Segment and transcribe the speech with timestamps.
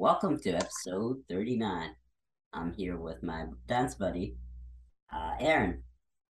[0.00, 1.90] welcome to episode 39.
[2.54, 4.34] I'm here with my dance buddy,
[5.14, 5.82] uh, Aaron.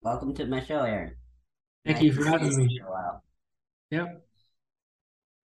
[0.02, 1.14] Welcome to my show, Aaron.
[1.86, 2.82] Thank Nice you for having me.
[2.84, 3.24] while.
[3.92, 4.25] Yep.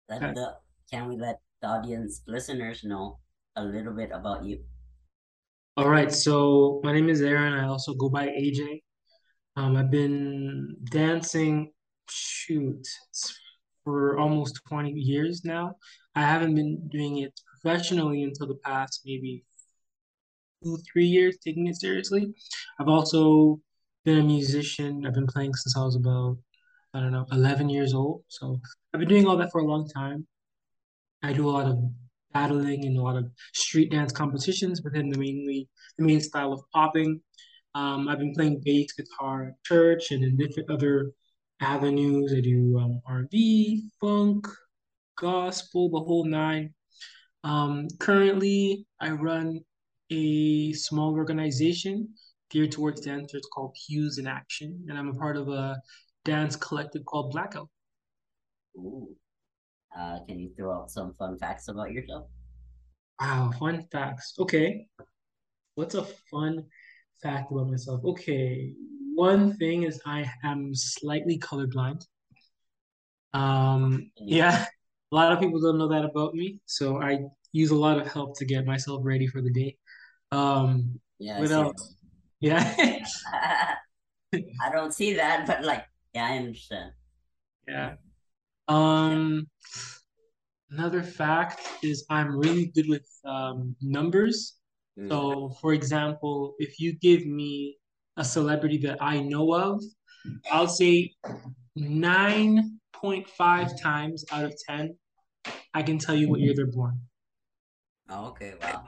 [0.10, 0.54] Let the,
[0.89, 3.20] can we let the audience listeners know
[3.57, 4.64] a little bit about you?
[5.76, 6.10] All right.
[6.10, 7.55] So my name is Aaron.
[7.55, 8.84] I also go by AJ.
[9.58, 11.74] Um, I've been dancing,
[12.10, 12.88] shoot,
[13.83, 15.75] for almost 20 years now.
[16.16, 19.44] I haven't been doing it professionally until the past maybe
[20.64, 22.34] two, three years, taking it seriously.
[22.80, 23.60] I've also
[24.06, 25.06] been a musician.
[25.06, 26.38] I've been playing since I was about,
[26.94, 28.24] I don't know, 11 years old.
[28.30, 28.60] So
[28.94, 30.25] I've been doing all that for a long time.
[31.24, 31.78] I do a lot of
[32.34, 36.61] battling and a lot of street dance competitions within the mainly the main style of
[36.73, 37.20] popping.
[37.75, 41.11] Um, I've been playing bass guitar at church and in different other
[41.59, 42.34] avenues.
[42.36, 44.47] I do um, R&B, funk,
[45.17, 46.73] gospel, the whole nine.
[47.48, 49.62] Um, currently, I run
[50.12, 52.09] a small organization
[52.50, 55.81] geared towards dancers called Hues in Action, and I'm a part of a
[56.25, 57.70] dance collective called Blackout.
[58.75, 59.16] Ooh.
[59.98, 62.28] Uh, can you throw out some fun facts about yourself?
[63.22, 64.34] Wow, fun facts.
[64.40, 64.88] Okay.
[65.75, 66.66] What's a fun
[67.23, 68.03] fact about myself?
[68.03, 68.73] Okay,
[69.16, 72.02] one thing is I am slightly colorblind.
[73.34, 74.66] Um, Mm, yeah,
[75.12, 77.20] a lot of people don't know that about me, so I
[77.52, 79.78] use a lot of help to get myself ready for the day.
[80.31, 81.95] Um, Yeah, I what see else?
[82.40, 82.76] Yeah.
[84.62, 86.92] I don't see that, but like, yeah, I understand.
[87.68, 87.68] yeah.
[87.68, 87.95] Yeah.
[88.68, 89.48] Um,
[90.70, 94.58] another fact is I'm really good with um numbers.
[95.00, 95.09] Mm.
[95.09, 97.78] So, for example, if you give me
[98.18, 99.81] a celebrity that I know of,
[100.52, 101.14] I'll say
[101.80, 104.95] 9.5 times out of 10,
[105.73, 107.00] I can tell you what year they're born.
[108.09, 108.88] Oh, okay, wow.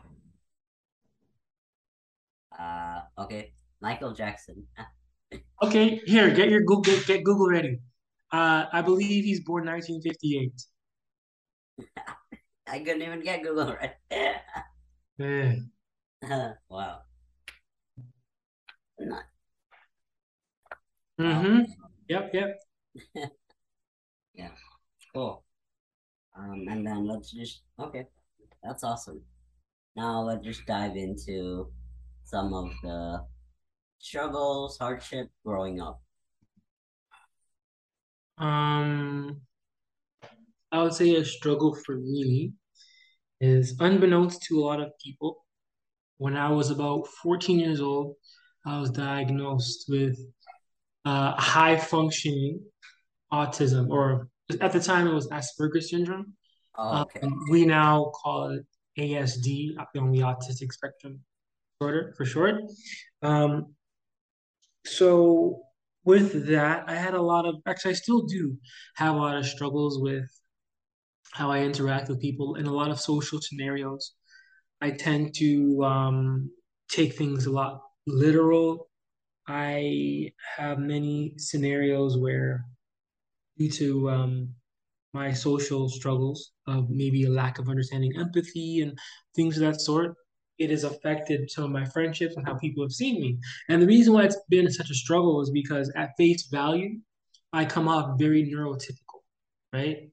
[2.58, 3.54] Uh, okay.
[3.82, 4.66] Michael Jackson.
[5.62, 7.82] Okay, here, get your Google get Google ready.
[8.32, 10.56] Uh, I believe he's born 1958.
[12.68, 13.96] I couldn't even get Google right.
[15.20, 15.56] Yeah.
[16.70, 17.02] Wow.
[19.00, 19.24] Not.
[21.20, 21.60] Mm-hmm.
[22.08, 22.60] Yep, yep.
[24.34, 24.52] Yeah,
[25.14, 25.44] cool.
[26.38, 28.08] Um, and then let's just, okay,
[28.64, 29.22] that's awesome.
[29.96, 31.72] Now let's just dive into
[32.24, 33.26] some of the
[34.00, 36.02] struggles, hardship growing up.
[38.38, 39.42] Um,
[40.72, 42.54] I would say a struggle for me
[43.42, 45.46] is unbeknownst to a lot of people.
[46.18, 48.16] When I was about 14 years old,
[48.66, 50.20] I was diagnosed with
[51.06, 52.62] uh, high functioning
[53.32, 54.28] autism, or
[54.62, 56.34] at the time it was Asperger's syndrome.
[56.82, 58.66] Oh, Um, we now call it
[58.98, 61.20] ASD, on the autistic spectrum
[61.80, 62.56] disorder for short.
[63.22, 63.76] Um,
[64.86, 65.62] so
[66.06, 68.58] with that, I had a lot of, actually, I still do
[68.96, 70.26] have a lot of struggles with
[71.32, 74.14] how I interact with people in a lot of social scenarios.
[74.82, 76.50] I tend to um,
[76.90, 78.90] take things a lot literal.
[79.48, 82.64] I have many scenarios where,
[83.58, 84.56] due to um,
[85.14, 88.98] my social struggles of maybe a lack of understanding empathy and
[89.36, 90.16] things of that sort,
[90.60, 93.40] it has affected some of my friendships and how people have seen me.
[93.70, 97.00] And the reason why it's been such a struggle is because at face value,
[97.54, 99.22] I come off very neurotypical,
[99.74, 100.10] right?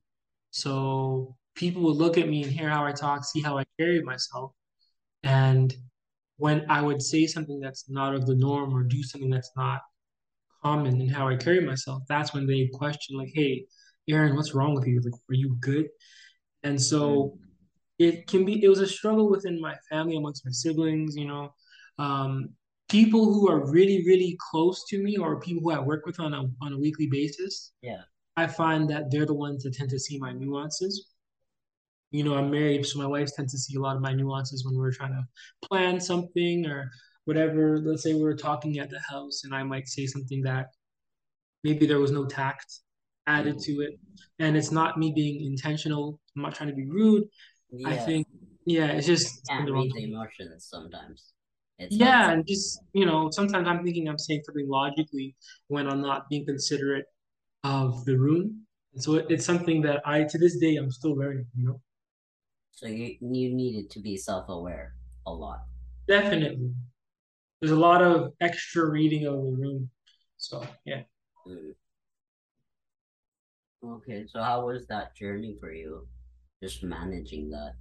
[0.50, 4.02] So people will look at me and hear how I talk, see how I carry
[4.02, 4.52] myself.
[5.22, 5.74] And
[6.38, 9.80] when I would say something that's not of the norm or do something that's not
[10.62, 13.66] common in how I carry myself, that's when they question, like, hey,
[14.08, 15.00] Aaron, what's wrong with you?
[15.00, 15.88] Like, are you good?
[16.62, 17.38] And so
[17.98, 21.52] it can be, it was a struggle within my family, amongst my siblings, you know.
[21.98, 22.50] Um,
[22.88, 26.34] people who are really, really close to me or people who I work with on
[26.34, 28.02] a on a weekly basis, yeah.
[28.36, 31.12] I find that they're the ones that tend to see my nuances.
[32.10, 34.64] You know, I'm married, so my wife tends to see a lot of my nuances
[34.64, 35.26] when we're trying to
[35.68, 36.90] plan something or
[37.24, 37.78] whatever.
[37.78, 40.66] Let's say we're talking at the house and I might say something that
[41.64, 42.80] maybe there was no tact
[43.26, 43.98] added Mm, to it.
[44.38, 46.20] And it's not me being intentional.
[46.36, 47.24] I'm not trying to be rude.
[47.84, 48.26] I think,
[48.64, 51.32] yeah, it's just You can't the wrong read the emotions sometimes.
[51.78, 55.36] It's Yeah, and just, you know, sometimes I'm thinking I'm saying something logically
[55.68, 57.06] when I'm not being considerate
[57.64, 58.66] of the room.
[58.94, 61.80] And so it, it's something that I, to this day, I'm still learning, you know?
[62.70, 64.94] so you you needed to be self-aware
[65.26, 65.60] a lot.
[66.08, 66.72] Definitely.
[67.60, 69.90] There's a lot of extra reading of the room.
[70.36, 71.02] So, yeah.
[71.46, 71.74] Mm.
[73.84, 76.06] Okay, so how was that journey for you?
[76.62, 77.74] Just managing that.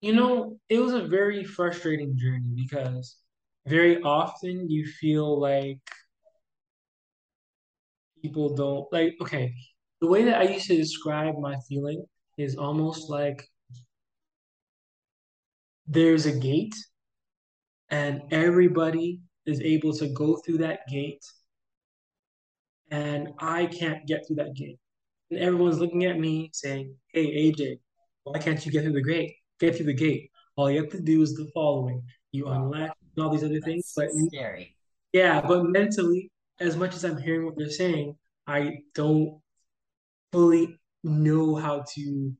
[0.00, 3.16] You know, it was a very frustrating journey because
[3.66, 5.78] very often you feel like
[8.22, 9.54] people don't like, okay,
[10.00, 12.04] the way that I used to describe my feeling
[12.38, 13.44] is almost like
[15.86, 16.74] there's a gate
[17.90, 21.24] and everybody is able to go through that gate
[22.92, 24.78] and I can't get through that gate.
[25.30, 27.78] And everyone's looking at me saying, Hey AJ,
[28.22, 29.34] why can't you get through the gate?
[29.58, 30.30] Get through the gate.
[30.56, 32.02] All you have to do is the following.
[32.30, 33.92] You unlatch and all these other things.
[33.96, 34.76] But scary.
[35.12, 36.30] yeah, but mentally,
[36.60, 38.16] as much as I'm hearing what they're saying,
[38.46, 39.40] I don't
[40.30, 42.32] fully know how to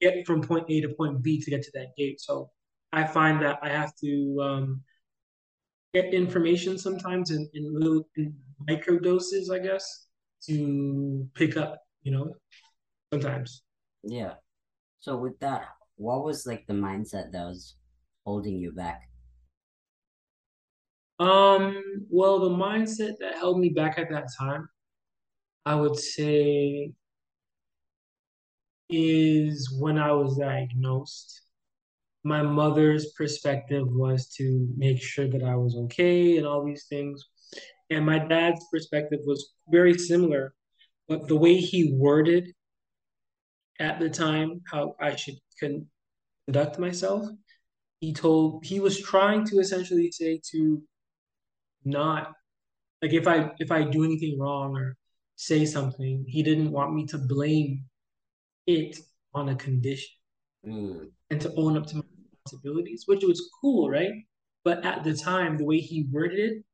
[0.00, 2.20] get from point A to point B to get to that gate.
[2.20, 2.50] So
[2.92, 4.82] I find that I have to um,
[5.94, 8.34] get information sometimes in, in little in
[8.68, 10.06] micro doses, I guess,
[10.46, 12.34] to pick up, you know,
[13.12, 13.62] sometimes.
[14.02, 14.34] Yeah.
[15.00, 15.62] So with that,
[15.96, 17.76] what was like the mindset that was
[18.24, 19.02] holding you back?
[21.20, 24.68] Um, well, the mindset that held me back at that time,
[25.64, 26.92] I would say,
[28.90, 31.43] is when I was diagnosed.
[32.24, 37.22] My mother's perspective was to make sure that I was okay and all these things.
[37.90, 40.54] And my dad's perspective was very similar,
[41.06, 42.52] but the way he worded
[43.78, 47.28] at the time how I should conduct myself,
[48.00, 50.82] he told he was trying to essentially say to
[51.84, 52.32] not
[53.02, 54.96] like if I if I do anything wrong or
[55.36, 57.84] say something, he didn't want me to blame
[58.66, 58.98] it
[59.34, 60.14] on a condition
[60.66, 62.03] Mm, and to own up to my
[62.44, 64.12] responsibilities, which was cool, right?
[64.64, 66.64] But at the time, the way he worded it,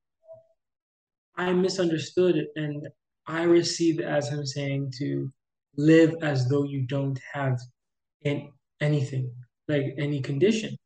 [1.37, 2.89] I misunderstood it and
[3.27, 5.31] I received as him saying to
[5.77, 7.59] live as though you don't have
[8.23, 8.51] in
[8.81, 9.33] anything,
[9.69, 10.77] like any condition.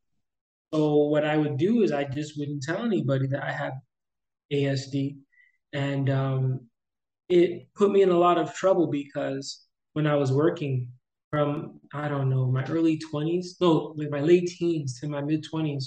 [0.73, 3.73] So what I would do is I just wouldn't tell anybody that I had
[4.53, 5.17] ASD.
[5.73, 6.61] And um,
[7.29, 10.89] it put me in a lot of trouble because when I was working
[11.35, 15.45] from, I don't know, my early 20s, no, like my late teens to my mid
[15.53, 15.85] 20s,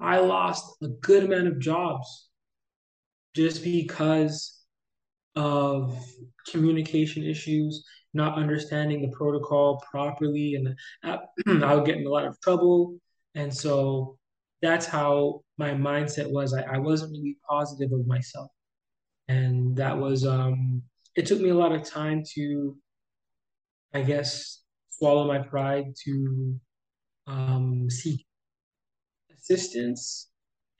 [0.00, 2.28] I lost a good amount of jobs
[3.36, 4.64] just because
[5.36, 5.96] of
[6.48, 7.84] communication issues,
[8.14, 10.74] not understanding the protocol properly, and
[11.64, 12.98] I, would get in a lot of trouble.
[13.36, 14.18] And so
[14.60, 16.52] that's how my mindset was.
[16.52, 18.50] I, I wasn't really positive of myself.
[19.28, 20.82] And that was, um,
[21.14, 22.76] it took me a lot of time to,
[23.94, 24.59] I guess,
[25.00, 26.60] swallow my pride to
[27.26, 28.26] um, seek
[29.34, 30.28] assistance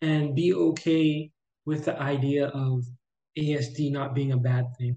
[0.02, 1.30] and be okay
[1.64, 2.84] with the idea of
[3.38, 4.96] ASD not being a bad thing.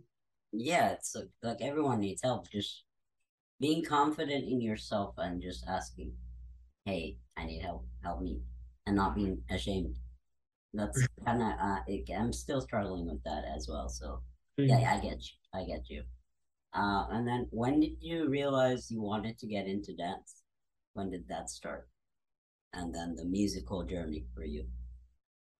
[0.51, 2.49] yeah, it's like, like everyone needs help.
[2.51, 2.83] Just
[3.61, 6.11] being confident in yourself and just asking,
[6.85, 7.87] "Hey, I need help.
[8.03, 8.41] Help me,"
[8.85, 9.95] and not being ashamed.
[10.73, 13.87] That's kind of uh, it, I'm still struggling with that as well.
[13.87, 14.21] So
[14.57, 14.93] yeah.
[14.93, 15.35] I get you.
[15.53, 16.03] I get you.
[16.75, 20.43] Uh, and then when did you realize you wanted to get into dance?
[20.93, 21.87] When did that start?
[22.73, 24.65] And then the musical journey for you.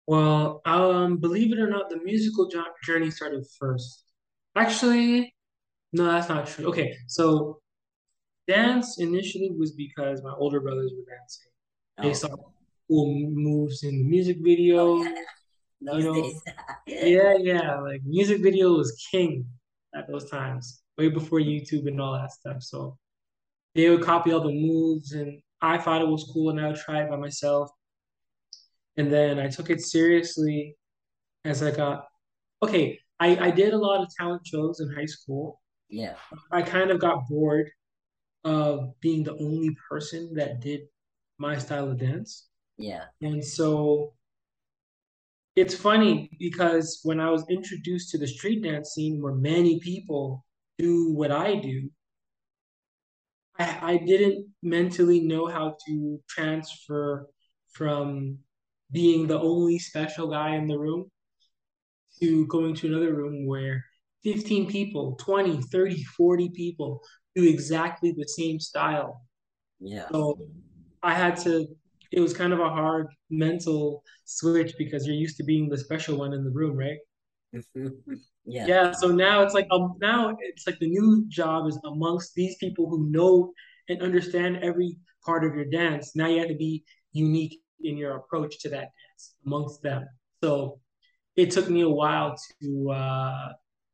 [0.08, 4.04] Well, um, believe it or not, the musical jo- journey started first.
[4.56, 5.34] Actually,
[5.94, 6.68] no, that's not true.
[6.68, 7.60] Okay, so
[8.48, 11.52] dance initially was because my older brothers were dancing.
[12.02, 12.30] They Oh, saw
[12.90, 14.38] cool moves in the music
[14.78, 15.06] oh videos,
[15.82, 16.42] yeah, you know.
[16.88, 19.46] Yeah, yeah, like music video was king
[19.96, 22.62] at those times, way before YouTube and all that stuff.
[22.64, 22.98] So
[23.76, 26.78] they would copy all the moves, and I thought it was cool, and I would
[26.78, 27.70] try it by myself.
[28.98, 30.76] And then I took it seriously
[31.46, 32.06] as I got
[32.62, 35.62] okay, I, I did a lot of talent shows in high school.
[35.90, 36.16] yeah,
[36.52, 37.70] I kind of got bored
[38.44, 40.82] of being the only person that did
[41.38, 42.48] my style of dance.
[42.78, 44.14] yeah, And so
[45.56, 50.44] it's funny because when I was introduced to the street dance scene where many people
[50.80, 51.90] do what I do,
[53.60, 57.28] I, I didn't mentally know how to transfer
[57.72, 58.40] from
[58.92, 61.06] being the only special guy in the room
[62.22, 63.84] to going to another room where
[64.24, 67.02] 15 people, 20, 30, 40 people
[67.36, 69.22] do exactly the same style.
[69.80, 70.40] yeah, So
[71.02, 71.68] I had to,
[72.14, 76.18] it was kind of a hard mental switch because you're used to being the special
[76.18, 76.98] one in the room, right?
[78.46, 82.36] yeah, Yeah, so now it's like um now it's like the new job is amongst
[82.36, 83.52] these people who know
[83.90, 86.16] and understand every part of your dance.
[86.16, 90.08] Now you have to be unique in your approach to that dance amongst them.
[90.44, 90.80] So
[91.36, 93.50] it took me a while to uh,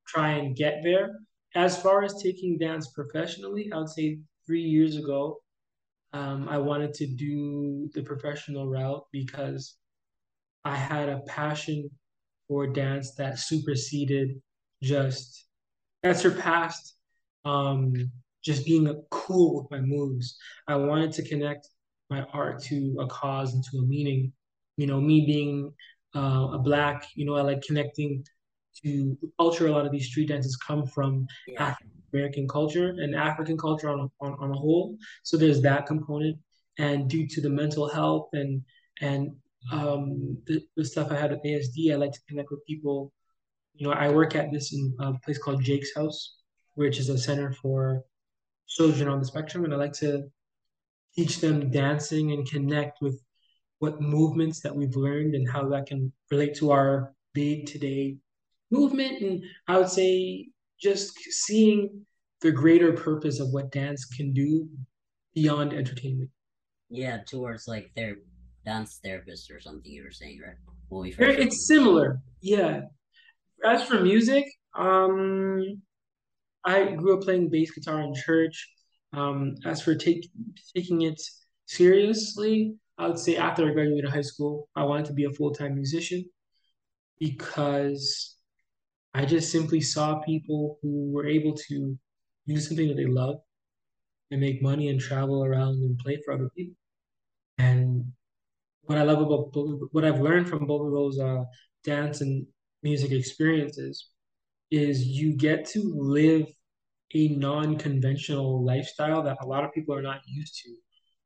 [0.07, 1.19] try and get there.
[1.55, 5.37] As far as taking dance professionally, I would say three years ago,
[6.13, 9.75] um, I wanted to do the professional route because
[10.65, 11.89] I had a passion
[12.47, 14.41] for dance that superseded
[14.81, 15.45] just
[16.03, 16.95] that surpassed
[17.45, 17.93] um,
[18.43, 20.37] just being cool with my moves.
[20.67, 21.67] I wanted to connect
[22.09, 24.33] my art to a cause and to a meaning.
[24.77, 25.73] You know, me being
[26.15, 28.23] uh, a black, you know, I like connecting
[28.83, 29.67] to culture.
[29.67, 31.63] A lot of these street dances come from Yeah.
[31.63, 34.97] African American culture and African culture on, on on a whole.
[35.23, 36.37] So there's that component,
[36.77, 38.63] and due to the mental health and
[39.01, 39.35] and
[39.71, 43.11] um, the, the stuff I had with ASD, I like to connect with people.
[43.75, 46.37] You know, I work at this in a place called Jake's House,
[46.75, 48.03] which is a center for
[48.67, 50.23] children on the spectrum, and I like to
[51.15, 53.21] teach them dancing and connect with
[53.79, 58.17] what movements that we've learned and how that can relate to our day to day
[58.71, 59.21] movement.
[59.21, 60.47] And I would say
[60.79, 62.05] just seeing
[62.41, 64.67] the greater purpose of what dance can do
[65.33, 66.29] beyond entertainment.
[66.89, 68.15] Yeah, towards like their
[68.65, 70.55] dance therapist or something you were saying, right?
[70.87, 72.81] When we It's similar, yeah.
[73.63, 74.45] As for music,
[74.75, 75.81] um,
[76.63, 78.69] I grew up playing bass guitar in church.
[79.11, 80.29] Um, as for take,
[80.75, 81.19] taking it
[81.65, 85.75] seriously, I would say after I graduated high school, I wanted to be a full-time
[85.75, 86.25] musician
[87.19, 88.37] because
[89.13, 91.97] I just simply saw people who were able to
[92.47, 93.37] do something that they love
[94.31, 96.75] and make money and travel around and play for other people.
[97.57, 98.05] And
[98.83, 99.49] what I love about
[99.91, 101.43] what I've learned from both of those uh,
[101.83, 102.45] dance and
[102.83, 104.09] music experiences
[104.71, 106.47] is you get to live
[107.15, 110.69] a non-conventional lifestyle that a lot of people are not used to,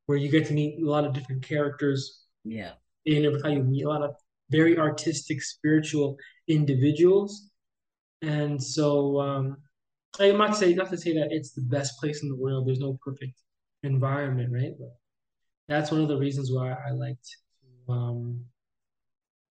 [0.06, 2.72] where you get to meet a lot of different characters Yeah.
[3.06, 4.14] and every time you meet a lot of
[4.50, 6.16] very artistic, spiritual
[6.48, 7.50] individuals.
[8.24, 9.56] And so um,
[10.18, 12.66] I'm not say not to say that it's the best place in the world.
[12.66, 13.38] There's no perfect
[13.82, 14.72] environment, right?
[14.78, 14.96] But
[15.68, 18.40] that's one of the reasons why I like to um,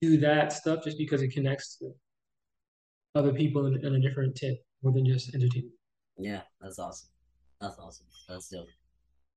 [0.01, 1.91] do that stuff, just because it connects to
[3.15, 5.75] other people in, in a different tip more than just entertainment.
[6.17, 7.09] Yeah, that's awesome.
[7.61, 8.07] That's awesome.
[8.27, 8.67] That's dope.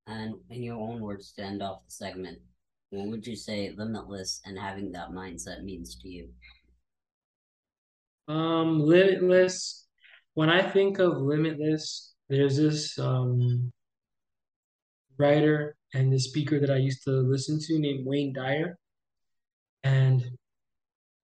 [0.06, 2.38] And in your own words to end off the segment,
[2.90, 6.28] what would you say limitless and having that mindset means to you?
[8.28, 9.86] Um, Limitless.
[10.34, 13.72] When I think of Limitless, there's this um,
[15.18, 18.76] writer and this speaker that I used to listen to named Wayne Dyer,
[19.84, 20.24] and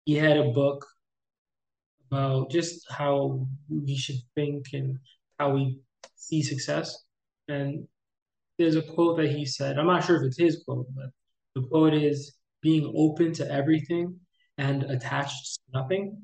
[0.04, 0.86] he had a book
[2.10, 4.98] about just how we should think and
[5.38, 5.78] how we
[6.16, 7.04] see success.
[7.48, 7.86] And
[8.58, 9.78] there's a quote that he said.
[9.78, 11.06] I'm not sure if it's his quote, but
[11.54, 14.20] the quote is being open to everything
[14.58, 16.18] and attached to nothing.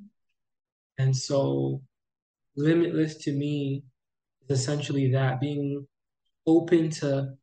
[0.99, 1.83] And so,
[2.57, 3.85] limitless to me
[4.49, 5.87] is essentially that being
[6.47, 7.35] open to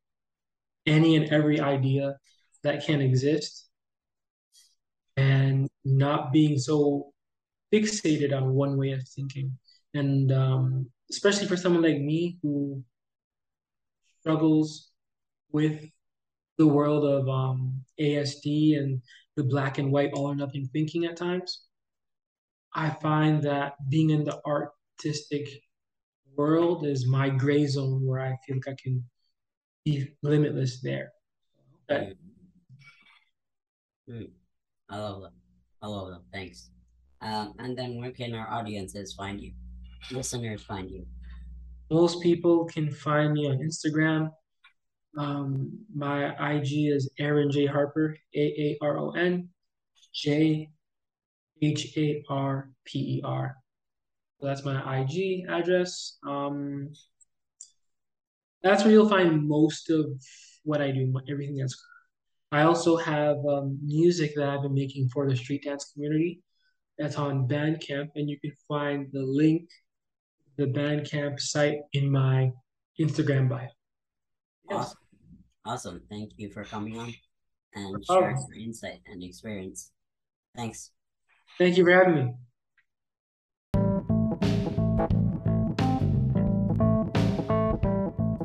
[0.85, 2.17] any and every idea
[2.63, 3.67] that can exist
[5.17, 7.13] and not being so
[7.71, 9.57] fixated on one way of thinking.
[9.93, 12.83] And um, especially for someone like me who
[14.21, 14.89] struggles
[15.51, 15.85] with
[16.57, 19.01] the world of um, ASD and
[19.35, 21.63] the black and white all or nothing thinking at times,
[22.75, 25.47] I find that being in the artistic
[26.35, 29.03] world is my gray zone where I feel like I can
[29.85, 31.11] be limitless there.
[31.91, 32.13] Okay.
[34.09, 34.13] Mm.
[34.13, 34.29] Mm.
[34.89, 35.31] I love that.
[35.81, 36.21] I love that.
[36.31, 36.69] Thanks.
[37.21, 39.53] Um, and then where can our audiences find you?
[40.11, 41.05] Listeners find you.
[41.89, 44.31] Most people can find me on Instagram.
[45.17, 49.49] Um, my IG is Aaron J Harper, A A R O N
[50.13, 50.69] J
[51.61, 53.55] H A R P E R.
[54.39, 56.17] So that's my IG address.
[56.27, 56.89] Um,
[58.61, 60.05] that's where you'll find most of
[60.63, 61.81] what I do, everything that's.
[62.51, 66.41] I also have um, music that I've been making for the street dance community.
[66.99, 69.69] That's on Bandcamp, and you can find the link,
[70.57, 72.51] the Bandcamp site in my
[72.99, 73.67] Instagram bio.
[74.69, 74.79] Yes.
[74.79, 74.97] Awesome.
[75.65, 76.01] Awesome.
[76.09, 77.13] Thank you for coming on
[77.75, 79.91] and sharing your insight and experience.
[80.55, 80.91] Thanks.
[81.59, 82.33] Thank you for having me.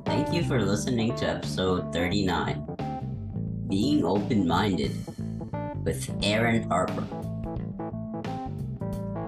[0.05, 4.93] Thank you for listening to episode 39 Being Open Minded
[5.85, 7.07] with Aaron Harper.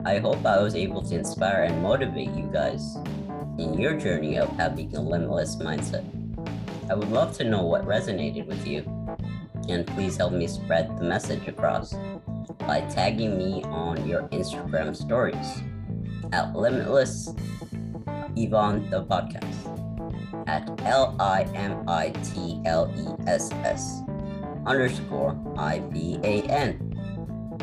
[0.05, 2.97] I hope I was able to inspire and motivate you guys
[3.59, 6.05] in your journey of having a limitless mindset.
[6.91, 8.85] I would love to know what resonated with you,
[9.71, 11.95] and please help me spread the message across
[12.67, 15.63] by tagging me on your Instagram stories
[16.33, 17.35] at Limitless
[18.37, 19.47] Ivan the podcast.
[20.47, 24.03] at L I M I T L E S S
[24.67, 26.87] underscore I V A N.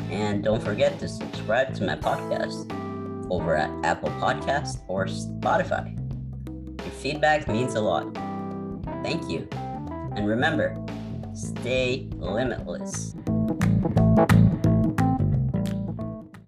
[0.10, 2.72] And don't forget to subscribe to my podcast
[3.30, 5.96] over at Apple Podcast or Spotify.
[6.82, 8.13] Your feedback means a lot.
[9.04, 9.48] Thank you.
[10.16, 10.77] And remember,
[11.34, 13.16] stay limitless.